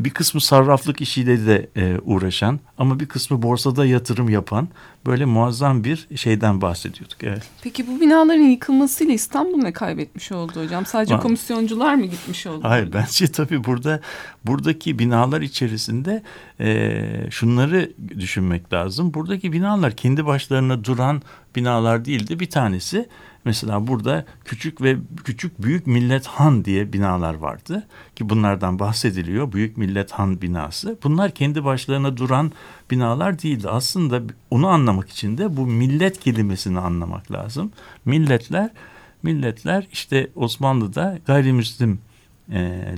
bir 0.03 0.09
kısmı 0.09 0.41
sarraflık 0.41 1.01
işiyle 1.01 1.45
de 1.45 1.69
e, 1.75 1.97
uğraşan 2.05 2.59
ama 2.77 2.99
bir 2.99 3.05
kısmı 3.05 3.41
borsada 3.41 3.85
yatırım 3.85 4.29
yapan 4.29 4.67
böyle 5.05 5.25
muazzam 5.25 5.83
bir 5.83 6.07
şeyden 6.15 6.61
bahsediyorduk. 6.61 7.23
Evet. 7.23 7.43
Peki 7.63 7.87
bu 7.87 8.01
binaların 8.01 8.43
yıkılmasıyla 8.43 9.13
İstanbul 9.13 9.57
ne 9.57 9.73
kaybetmiş 9.73 10.31
oldu 10.31 10.63
hocam? 10.63 10.85
Sadece 10.85 11.17
komisyoncular 11.17 11.95
mı 11.95 12.05
gitmiş 12.05 12.47
oldu? 12.47 12.59
Hayır 12.63 12.93
bence 12.93 13.27
tabii 13.27 13.63
burada 13.63 14.01
buradaki 14.45 14.99
binalar 14.99 15.41
içerisinde 15.41 16.23
e, 16.59 17.01
şunları 17.31 17.91
düşünmek 18.19 18.73
lazım. 18.73 19.13
Buradaki 19.13 19.53
binalar 19.53 19.95
kendi 19.95 20.25
başlarına 20.25 20.83
duran 20.83 21.21
binalar 21.55 22.05
değildi. 22.05 22.39
Bir 22.39 22.49
tanesi 22.49 23.09
mesela 23.45 23.87
burada 23.87 24.25
küçük 24.45 24.81
ve 24.81 24.97
küçük 25.23 25.61
büyük 25.63 25.87
millet 25.87 26.27
han 26.27 26.65
diye 26.65 26.93
binalar 26.93 27.33
vardı 27.33 27.87
ki 28.15 28.29
bunlardan 28.29 28.79
bahsediliyor. 28.79 29.51
Büyük 29.51 29.77
millet 29.77 29.84
han 30.11 30.41
binası. 30.41 30.97
Bunlar 31.03 31.31
kendi 31.31 31.63
başlarına 31.63 32.17
duran 32.17 32.51
binalar 32.91 33.41
değildi. 33.41 33.69
Aslında 33.69 34.21
onu 34.49 34.67
anlamak 34.67 35.09
için 35.09 35.37
de 35.37 35.57
bu 35.57 35.65
millet 35.65 36.19
kelimesini 36.19 36.79
anlamak 36.79 37.31
lazım. 37.31 37.71
Milletler 38.05 38.69
milletler 39.23 39.87
işte 39.91 40.27
Osmanlı'da 40.35 41.19
gayrimüslim 41.25 41.99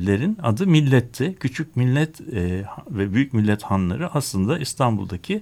lerin 0.07 0.37
adı 0.43 0.67
milletti. 0.67 1.35
Küçük 1.39 1.75
millet 1.75 2.21
e, 2.21 2.65
ve 2.89 3.13
büyük 3.13 3.33
millet 3.33 3.63
hanları 3.63 4.13
aslında 4.13 4.59
İstanbul'daki 4.59 5.41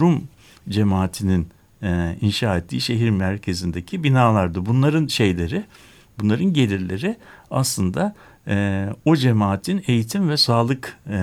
Rum 0.00 0.22
cemaatinin 0.68 1.48
e, 1.82 2.16
inşa 2.20 2.56
ettiği 2.56 2.80
şehir 2.80 3.10
merkezindeki 3.10 4.04
binalardı. 4.04 4.66
Bunların 4.66 5.06
şeyleri, 5.06 5.64
bunların 6.20 6.52
gelirleri 6.52 7.16
aslında 7.50 8.14
e, 8.48 8.88
o 9.04 9.16
cemaatin 9.16 9.84
eğitim 9.86 10.28
ve 10.28 10.36
sağlık 10.36 10.98
e, 11.10 11.18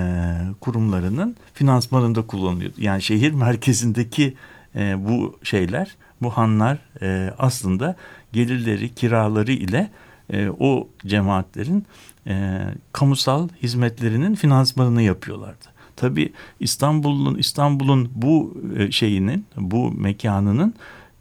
kurumlarının 0.61 1.35
finansmanında 1.53 2.21
kullanılıyordu. 2.21 2.75
Yani 2.77 3.01
şehir 3.01 3.31
merkezindeki 3.45 4.33
e, 4.75 5.07
bu 5.07 5.39
şeyler, 5.43 5.95
bu 6.21 6.29
hanlar 6.29 6.77
e, 7.01 7.33
aslında 7.37 7.95
gelirleri, 8.33 8.93
kiraları 8.95 9.51
ile 9.51 9.91
e, 10.33 10.49
o 10.59 10.87
cemaatlerin 11.05 11.85
e, 12.27 12.61
kamusal 12.93 13.49
hizmetlerinin 13.63 14.35
finansmanını 14.35 15.01
yapıyorlardı. 15.01 15.65
Tabii 15.95 16.33
İstanbul'un 16.59 17.35
İstanbul'un 17.37 18.11
bu 18.15 18.57
e, 18.77 18.91
şeyinin, 18.91 19.45
bu 19.57 19.91
mekanının 19.91 20.73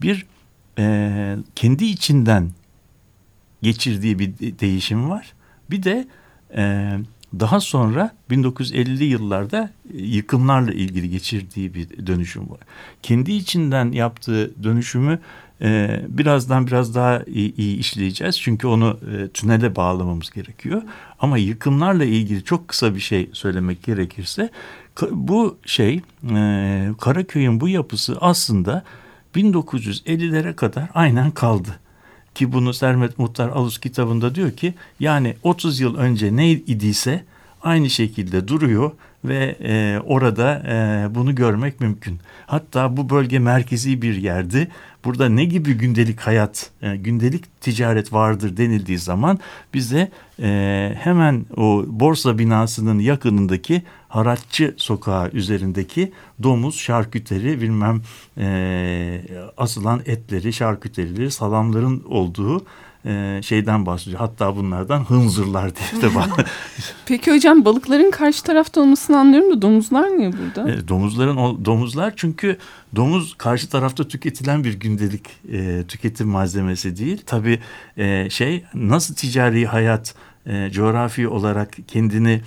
bir 0.03 0.27
e, 0.79 1.37
kendi 1.55 1.85
içinden 1.85 2.51
geçirdiği 3.63 4.19
bir 4.19 4.39
de- 4.39 4.59
değişim 4.59 5.11
var. 5.11 5.33
Bir 5.70 5.83
de 5.83 6.09
e, 6.57 6.92
daha 7.40 7.61
sonra 7.61 8.11
1950'li 8.31 9.04
yıllarda 9.04 9.70
e, 9.94 10.02
yıkımlarla 10.02 10.72
ilgili 10.72 11.11
geçirdiği 11.11 11.74
bir 11.74 12.07
dönüşüm 12.07 12.50
var. 12.50 12.61
Kendi 13.02 13.33
içinden 13.33 13.92
yaptığı 13.92 14.64
dönüşümü 14.64 15.18
e, 15.62 16.00
birazdan 16.09 16.66
biraz 16.66 16.94
daha 16.94 17.22
iyi, 17.26 17.57
iyi 17.57 17.78
işleyeceğiz. 17.78 18.40
Çünkü 18.40 18.66
onu 18.66 18.98
e, 19.12 19.28
tünele 19.28 19.76
bağlamamız 19.76 20.31
gerekiyor. 20.31 20.83
Ama 21.20 21.38
yıkımlarla 21.38 22.04
ilgili 22.04 22.44
çok 22.44 22.68
kısa 22.68 22.94
bir 22.94 23.00
şey 23.00 23.31
söylemek 23.33 23.83
gerekirse 23.83 24.50
bu 25.11 25.59
şey 25.66 26.00
e, 26.35 26.88
Karaköy'ün 27.00 27.61
bu 27.61 27.68
yapısı 27.68 28.16
aslında 28.20 28.85
1950'lere 29.35 30.54
kadar 30.54 30.88
aynen 30.94 31.31
kaldı. 31.31 31.81
Ki 32.38 32.53
bunu 32.53 32.74
Sermet 32.74 33.18
Muhtar 33.18 33.48
Alus 33.48 33.79
kitabında 33.79 34.35
diyor 34.35 34.51
ki 34.51 34.74
yani 35.01 35.37
30 35.42 35.81
yıl 35.81 35.96
önce 35.96 36.37
ne 36.37 36.51
idiyse 36.51 37.24
aynı 37.62 37.90
şekilde 37.90 38.48
duruyor 38.48 38.90
ve 39.24 39.57
e, 39.62 40.01
orada 40.05 40.62
e, 40.68 41.14
bunu 41.14 41.35
görmek 41.35 41.81
mümkün. 41.81 42.18
Hatta 42.46 42.96
bu 42.96 43.11
bölge 43.11 43.38
merkezi 43.38 44.03
bir 44.03 44.14
yerdi. 44.14 44.68
Burada 45.05 45.29
ne 45.29 45.44
gibi 45.44 45.74
gündelik 45.74 46.20
hayat, 46.20 46.70
e, 46.83 46.96
gündelik 46.96 47.61
ticaret 47.61 48.12
vardır 48.12 48.57
denildiği 48.57 48.98
zaman 48.98 49.38
bize 49.74 50.11
e, 50.42 50.92
hemen 50.98 51.46
o 51.57 51.85
borsa 51.87 52.38
binasının 52.38 52.98
yakınındaki 52.98 53.83
Haratçı 54.09 54.75
sokağı 54.77 55.31
üzerindeki 55.31 56.12
domuz, 56.42 56.77
şarküteri, 56.79 57.61
bilmem 57.61 58.03
e, 58.38 59.21
asılan 59.57 60.01
etleri, 60.07 60.53
şarküterileri, 60.53 61.31
salamların 61.31 62.03
olduğu 62.09 62.64
e, 63.07 63.40
şeyden 63.44 63.87
bahsediyor. 63.87 64.18
Hatta 64.18 64.57
bunlardan 64.57 65.01
hınzırlar 65.05 65.71
diye 65.77 66.03
de 66.03 66.14
bana. 66.14 66.37
Peki 67.07 67.33
hocam 67.33 67.64
balıkların 67.64 68.11
karşı 68.11 68.42
tarafta 68.44 68.81
olmasını 68.81 69.18
anlıyorum 69.18 69.51
da 69.57 69.62
domuzlar 69.62 70.09
niye 70.09 70.31
burada? 70.33 70.71
E, 70.73 70.88
domuzların 70.88 71.37
o- 71.37 71.64
domuzlar 71.64 72.12
çünkü 72.16 72.57
domuz 72.97 73.35
karşı 73.35 73.68
tarafta 73.68 74.09
tüketilen 74.09 74.64
bir 74.64 74.75
gündelik 74.81 75.27
e, 75.53 75.85
tüketim 75.88 76.29
malzemesi 76.29 76.97
değil. 76.97 77.23
Tabii 77.27 77.59
e, 77.97 78.31
şey 78.31 78.64
nasıl 78.75 79.14
ticari 79.14 79.66
hayat 79.66 80.14
e, 80.47 80.68
coğrafi 80.73 81.29
olarak 81.29 81.77
kendini 81.88 82.40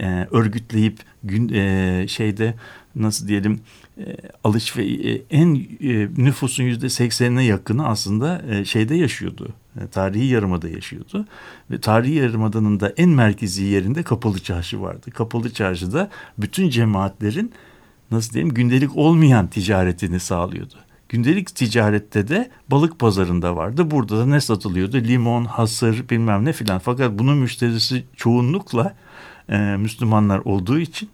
e, 0.00 0.26
örgütleyip 0.30 0.98
gün 1.24 1.48
e, 1.48 2.04
şeyde 2.08 2.54
nasıl 2.94 3.28
diyelim 3.28 3.60
e, 3.98 4.16
alış 4.44 4.76
ve 4.76 4.84
e, 4.84 5.22
en 5.30 5.54
e, 5.54 6.08
nüfusun 6.16 6.64
yüzde 6.64 6.88
seksenine 6.88 7.44
yakını 7.44 7.86
aslında 7.86 8.42
e, 8.50 8.64
şeyde 8.64 8.94
yaşıyordu. 8.94 9.48
E, 9.80 9.86
tarihi 9.86 10.26
yarımada 10.26 10.68
yaşıyordu. 10.68 11.26
Ve 11.70 11.80
tarihi 11.80 12.14
yarımadanın 12.14 12.80
da 12.80 12.92
en 12.96 13.08
merkezi 13.08 13.62
yerinde 13.62 14.02
kapalı 14.02 14.38
çarşı 14.38 14.80
vardı. 14.80 15.10
Kapalı 15.10 15.52
çarşıda 15.52 16.10
bütün 16.38 16.68
cemaatlerin 16.68 17.52
nasıl 18.10 18.32
diyeyim 18.32 18.54
gündelik 18.54 18.96
olmayan 18.96 19.46
ticaretini 19.46 20.20
sağlıyordu. 20.20 20.74
Gündelik 21.08 21.54
ticarette 21.54 22.28
de 22.28 22.50
balık 22.70 22.98
pazarında 22.98 23.56
vardı. 23.56 23.90
Burada 23.90 24.18
da 24.18 24.26
ne 24.26 24.40
satılıyordu? 24.40 24.96
Limon, 24.96 25.44
hasır 25.44 26.08
bilmem 26.08 26.44
ne 26.44 26.52
filan. 26.52 26.78
Fakat 26.78 27.18
bunun 27.18 27.38
müşterisi 27.38 28.04
çoğunlukla 28.16 28.94
e, 29.48 29.58
Müslümanlar 29.58 30.38
olduğu 30.38 30.78
için 30.78 31.08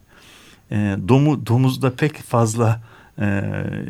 e, 0.70 0.96
domu, 1.08 1.46
domuzda 1.46 1.96
pek 1.96 2.16
fazla 2.16 2.80
e, 3.20 3.42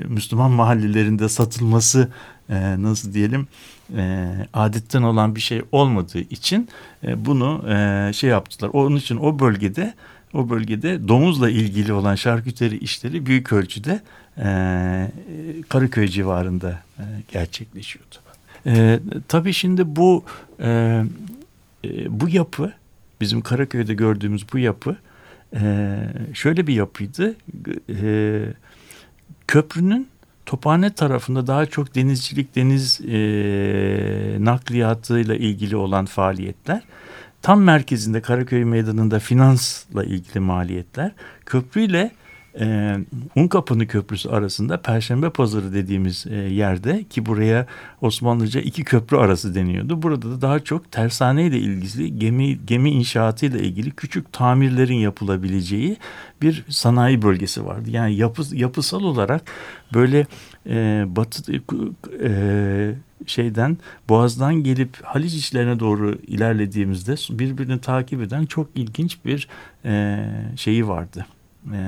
Müslüman 0.08 0.50
mahallelerinde 0.50 1.28
satılması 1.28 2.08
e, 2.50 2.82
nasıl 2.82 3.12
diyelim 3.12 3.46
e, 3.96 4.30
adetten 4.52 5.02
olan 5.02 5.36
bir 5.36 5.40
şey 5.40 5.62
olmadığı 5.72 6.20
için 6.20 6.68
e, 7.06 7.24
bunu 7.24 7.64
e, 7.68 8.12
şey 8.12 8.30
yaptılar. 8.30 8.70
Onun 8.72 8.96
için 8.96 9.16
o 9.16 9.38
bölgede 9.38 9.94
o 10.34 10.50
bölgede 10.50 11.08
domuzla 11.08 11.50
ilgili 11.50 11.92
olan 11.92 12.14
şarküteri 12.14 12.78
işleri 12.78 13.26
büyük 13.26 13.52
ölçüde 13.52 14.00
e, 14.38 14.46
Karaköy 15.68 16.08
civarında 16.08 16.82
e, 16.98 17.04
gerçekleşiyordu. 17.32 18.14
E, 18.66 19.00
tabii 19.28 19.52
şimdi 19.52 19.96
bu 19.96 20.24
e, 20.60 21.02
e, 21.84 22.20
bu 22.20 22.28
yapı 22.28 22.72
bizim 23.20 23.40
Karaköy'de 23.40 23.94
gördüğümüz 23.94 24.46
bu 24.52 24.58
yapı 24.58 24.96
e, 25.56 25.96
şöyle 26.34 26.66
bir 26.66 26.74
yapıydı. 26.74 27.34
E, 27.88 28.40
köprünün 29.46 30.08
Tophane 30.46 30.92
tarafında 30.92 31.46
daha 31.46 31.66
çok 31.66 31.94
denizcilik, 31.94 32.56
deniz 32.56 33.00
e, 33.00 33.14
nakliyatıyla 34.44 35.34
ilgili 35.34 35.76
olan 35.76 36.06
faaliyetler. 36.06 36.82
Tam 37.42 37.62
merkezinde 37.62 38.20
Karaköy 38.20 38.64
Meydanı'nda 38.64 39.18
finansla 39.18 40.04
ilgili 40.04 40.40
maliyetler. 40.40 41.12
Köprüyle 41.46 42.10
e, 42.60 42.96
Unkapıны 43.36 43.86
Köprüsü 43.86 44.28
arasında 44.28 44.82
Perşembe 44.82 45.30
Pazarı 45.30 45.74
dediğimiz 45.74 46.26
e, 46.26 46.34
yerde 46.34 47.04
ki 47.04 47.26
buraya 47.26 47.66
Osmanlıca 48.00 48.60
iki 48.60 48.84
köprü 48.84 49.16
arası 49.16 49.54
deniyordu. 49.54 50.02
Burada 50.02 50.30
da 50.30 50.40
daha 50.42 50.60
çok 50.60 50.92
tersane 50.92 51.46
ile 51.46 51.58
ilgili 51.58 52.18
gemi 52.18 52.66
gemi 52.66 52.90
inşaatı 52.90 53.46
ile 53.46 53.62
ilgili 53.62 53.90
küçük 53.90 54.32
tamirlerin 54.32 54.94
yapılabileceği 54.94 55.96
bir 56.42 56.64
sanayi 56.68 57.22
bölgesi 57.22 57.66
vardı. 57.66 57.90
Yani 57.90 58.14
yapı, 58.14 58.42
yapısal 58.52 59.02
olarak 59.02 59.42
böyle 59.94 60.26
e, 60.68 61.04
batı 61.08 61.52
e, 62.22 62.94
şeyden 63.26 63.78
Boğaz'dan 64.08 64.54
gelip 64.54 65.04
Haliç 65.04 65.34
içlerine 65.34 65.80
doğru 65.80 66.18
ilerlediğimizde 66.26 67.38
birbirini 67.38 67.80
takip 67.80 68.22
eden 68.22 68.46
çok 68.46 68.68
ilginç 68.74 69.24
bir 69.24 69.48
e, 69.84 70.24
şeyi 70.56 70.88
vardı 70.88 71.26
e, 71.72 71.78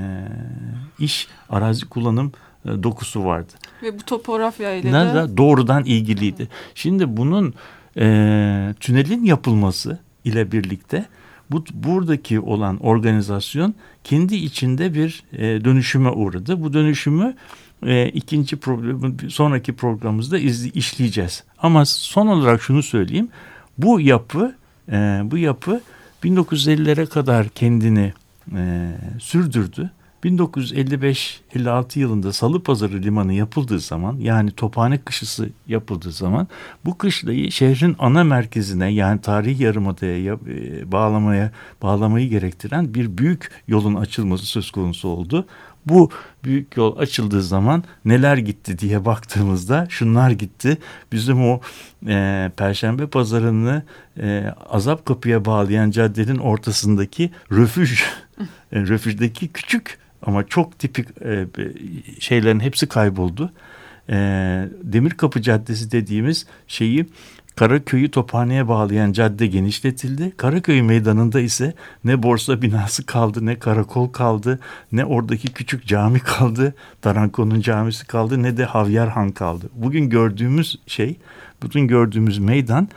iş 0.99 1.27
arazi 1.49 1.85
kullanım 1.85 2.31
e, 2.65 2.83
dokusu 2.83 3.25
vardı. 3.25 3.53
Ve 3.83 3.99
bu 3.99 4.03
topografya 4.03 4.75
ile 4.75 4.91
Ne 4.91 5.13
de 5.13 5.37
doğrudan 5.37 5.85
ilgiliydi. 5.85 6.47
Şimdi 6.75 7.17
bunun 7.17 7.53
e, 7.97 8.73
tünelin 8.79 9.23
yapılması 9.23 9.99
ile 10.23 10.51
birlikte 10.51 11.05
bu 11.51 11.65
buradaki 11.73 12.39
olan 12.39 12.77
organizasyon 12.77 13.75
kendi 14.03 14.35
içinde 14.35 14.93
bir 14.93 15.23
e, 15.33 15.65
dönüşüme 15.65 16.09
uğradı. 16.09 16.63
Bu 16.63 16.73
dönüşümü 16.73 17.35
e, 17.85 18.09
ikinci 18.09 18.57
problem 18.57 19.17
sonraki 19.29 19.73
programımızda 19.73 20.37
izli, 20.37 20.69
işleyeceğiz. 20.69 21.43
Ama 21.57 21.85
son 21.85 22.27
olarak 22.27 22.61
şunu 22.61 22.83
söyleyeyim. 22.83 23.29
Bu 23.77 24.01
yapı 24.01 24.55
e, 24.91 25.21
bu 25.23 25.37
yapı 25.37 25.81
1950'lere 26.23 27.05
kadar 27.05 27.49
kendini 27.49 28.13
e, 28.55 28.91
sürdürdü. 29.19 29.91
1955-56 30.23 31.99
yılında 31.99 32.33
Salıpazarı 32.33 33.01
Limanı 33.03 33.33
yapıldığı 33.33 33.79
zaman 33.79 34.17
yani 34.19 34.51
Tophane 34.51 34.97
Kışısı 34.97 35.49
yapıldığı 35.67 36.11
zaman 36.11 36.47
bu 36.85 36.97
kışlayı 36.97 37.51
şehrin 37.51 37.95
ana 37.99 38.23
merkezine 38.23 38.87
yani 38.87 39.21
tarihi 39.21 39.63
yarımadaya 39.63 40.33
e, 40.33 40.91
bağlamaya 40.91 41.51
bağlamayı 41.81 42.29
gerektiren 42.29 42.93
bir 42.93 43.17
büyük 43.17 43.51
yolun 43.67 43.95
açılması 43.95 44.45
söz 44.45 44.71
konusu 44.71 45.07
oldu. 45.07 45.45
Bu 45.89 46.09
büyük 46.43 46.77
yol 46.77 46.97
açıldığı 46.97 47.41
zaman 47.43 47.83
neler 48.05 48.37
gitti 48.37 48.79
diye 48.79 49.05
baktığımızda 49.05 49.87
şunlar 49.89 50.31
gitti. 50.31 50.77
Bizim 51.11 51.43
o 51.49 51.61
e, 52.07 52.51
Perşembe 52.57 53.07
Pazarı'nı 53.07 53.83
e, 54.19 54.53
Azap 54.69 55.05
Kapı'ya 55.05 55.45
bağlayan 55.45 55.91
caddenin 55.91 56.37
ortasındaki 56.37 57.31
röfüj, 57.51 58.01
e, 58.71 58.79
röfüjdeki 58.79 59.47
küçük 59.47 59.97
ama 60.21 60.47
çok 60.47 60.79
tipik 60.79 61.07
e, 61.25 61.47
şeylerin 62.19 62.59
hepsi 62.59 62.87
kayboldu. 62.87 63.51
E, 64.09 64.15
Demirkapı 64.83 65.41
Caddesi 65.41 65.91
dediğimiz 65.91 66.45
şeyi 66.67 67.05
Karaköy'ü 67.57 68.11
Tophane'ye 68.11 68.67
bağlayan 68.67 69.11
cadde 69.11 69.47
genişletildi. 69.47 70.31
Karaköy 70.37 70.81
meydanında 70.81 71.39
ise 71.39 71.73
ne 72.03 72.23
borsa 72.23 72.61
binası 72.61 73.05
kaldı, 73.05 73.45
ne 73.45 73.59
karakol 73.59 74.09
kaldı, 74.09 74.59
ne 74.91 75.05
oradaki 75.05 75.47
küçük 75.47 75.85
cami 75.85 76.19
kaldı, 76.19 76.75
Taranko'nun 77.01 77.61
camisi 77.61 78.07
kaldı, 78.07 78.43
ne 78.43 78.57
de 78.57 78.65
Havyarhan 78.65 79.31
kaldı. 79.31 79.69
Bugün 79.75 80.09
gördüğümüz 80.09 80.79
şey, 80.87 81.19
bugün 81.63 81.87
gördüğümüz 81.87 82.39
meydan 82.39 82.87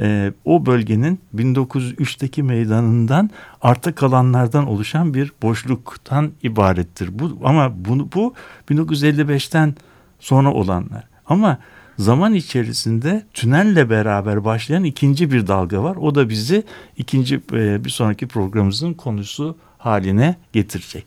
e, 0.00 0.32
o 0.44 0.66
bölgenin 0.66 1.20
1903'teki 1.36 2.42
meydanından 2.42 3.30
arta 3.62 3.94
kalanlardan 3.94 4.66
oluşan 4.66 5.14
bir 5.14 5.32
boşluktan 5.42 6.30
ibarettir. 6.42 7.18
Bu 7.18 7.38
ama 7.44 7.72
bunu 7.84 8.08
bu 8.14 8.34
1955'ten 8.70 9.74
sonra 10.18 10.52
olanlar. 10.52 11.04
Ama 11.26 11.58
zaman 12.00 12.34
içerisinde 12.34 13.26
tünelle 13.34 13.90
beraber 13.90 14.44
başlayan 14.44 14.84
ikinci 14.84 15.32
bir 15.32 15.46
dalga 15.46 15.82
var. 15.82 15.96
O 15.96 16.14
da 16.14 16.28
bizi 16.28 16.64
ikinci 16.96 17.40
e, 17.52 17.84
bir 17.84 17.90
sonraki 17.90 18.26
programımızın 18.26 18.94
konusu 18.94 19.56
haline 19.78 20.36
getirecek. 20.52 21.04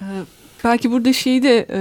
Ee, 0.00 0.04
belki 0.64 0.90
burada 0.90 1.12
şeyi 1.12 1.42
de 1.42 1.66
e, 1.70 1.80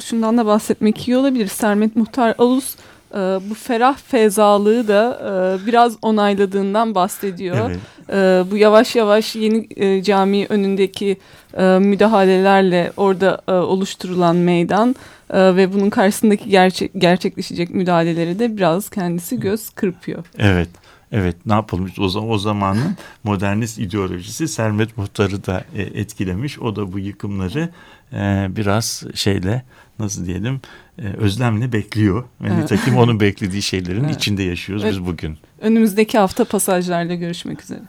şundan 0.00 0.38
da 0.38 0.46
bahsetmek 0.46 1.08
iyi 1.08 1.16
olabilir. 1.16 1.46
Sermet 1.46 1.96
Muhtar 1.96 2.34
Alus 2.38 2.76
e, 3.14 3.18
bu 3.50 3.54
ferah 3.54 3.96
fezalığı 3.96 4.88
da 4.88 5.20
e, 5.22 5.66
biraz 5.66 5.96
onayladığından 6.02 6.94
bahsediyor. 6.94 7.70
Evet. 7.70 7.78
E, 8.10 8.50
bu 8.50 8.56
yavaş 8.56 8.96
yavaş 8.96 9.36
yeni 9.36 9.68
e, 9.76 10.02
cami 10.02 10.46
önündeki 10.48 11.16
e, 11.58 11.78
müdahalelerle 11.78 12.92
orada 12.96 13.42
e, 13.48 13.52
oluşturulan 13.52 14.36
meydan 14.36 14.96
e, 15.30 15.56
ve 15.56 15.72
bunun 15.72 15.90
karşısındaki 15.90 16.48
gerçek, 16.48 16.90
gerçekleşecek 16.98 17.70
müdahaleleri 17.70 18.38
de 18.38 18.56
biraz 18.56 18.90
kendisi 18.90 19.40
göz 19.40 19.70
kırpıyor. 19.70 20.24
Evet. 20.38 20.68
Evet 21.12 21.36
ne 21.46 21.52
yapalım 21.52 21.90
o, 21.98 22.08
zaman, 22.08 22.30
o 22.30 22.38
zamanın 22.38 22.96
modernist 23.24 23.78
ideolojisi 23.78 24.48
Sermet 24.48 24.96
Muhtar'ı 24.96 25.46
da 25.46 25.64
e, 25.74 25.82
etkilemiş. 25.82 26.58
O 26.58 26.76
da 26.76 26.92
bu 26.92 26.98
yıkımları 26.98 27.68
e, 28.12 28.46
biraz 28.50 29.04
şeyle 29.14 29.62
nasıl 29.98 30.26
diyelim 30.26 30.60
e, 30.98 31.02
özlemle 31.02 31.72
bekliyor. 31.72 32.24
Ve 32.40 32.48
Evet. 32.48 32.58
nitekim 32.58 32.96
onun 32.96 33.20
beklediği 33.20 33.62
şeylerin 33.62 34.04
Evet. 34.04 34.16
içinde 34.16 34.42
yaşıyoruz 34.42 34.84
Evet. 34.84 34.94
biz 34.94 35.06
bugün. 35.06 35.38
Önümüzdeki 35.60 36.18
hafta 36.18 36.44
pasajlarla 36.44 37.14
görüşmek 37.14 37.62
üzere. 37.62 37.80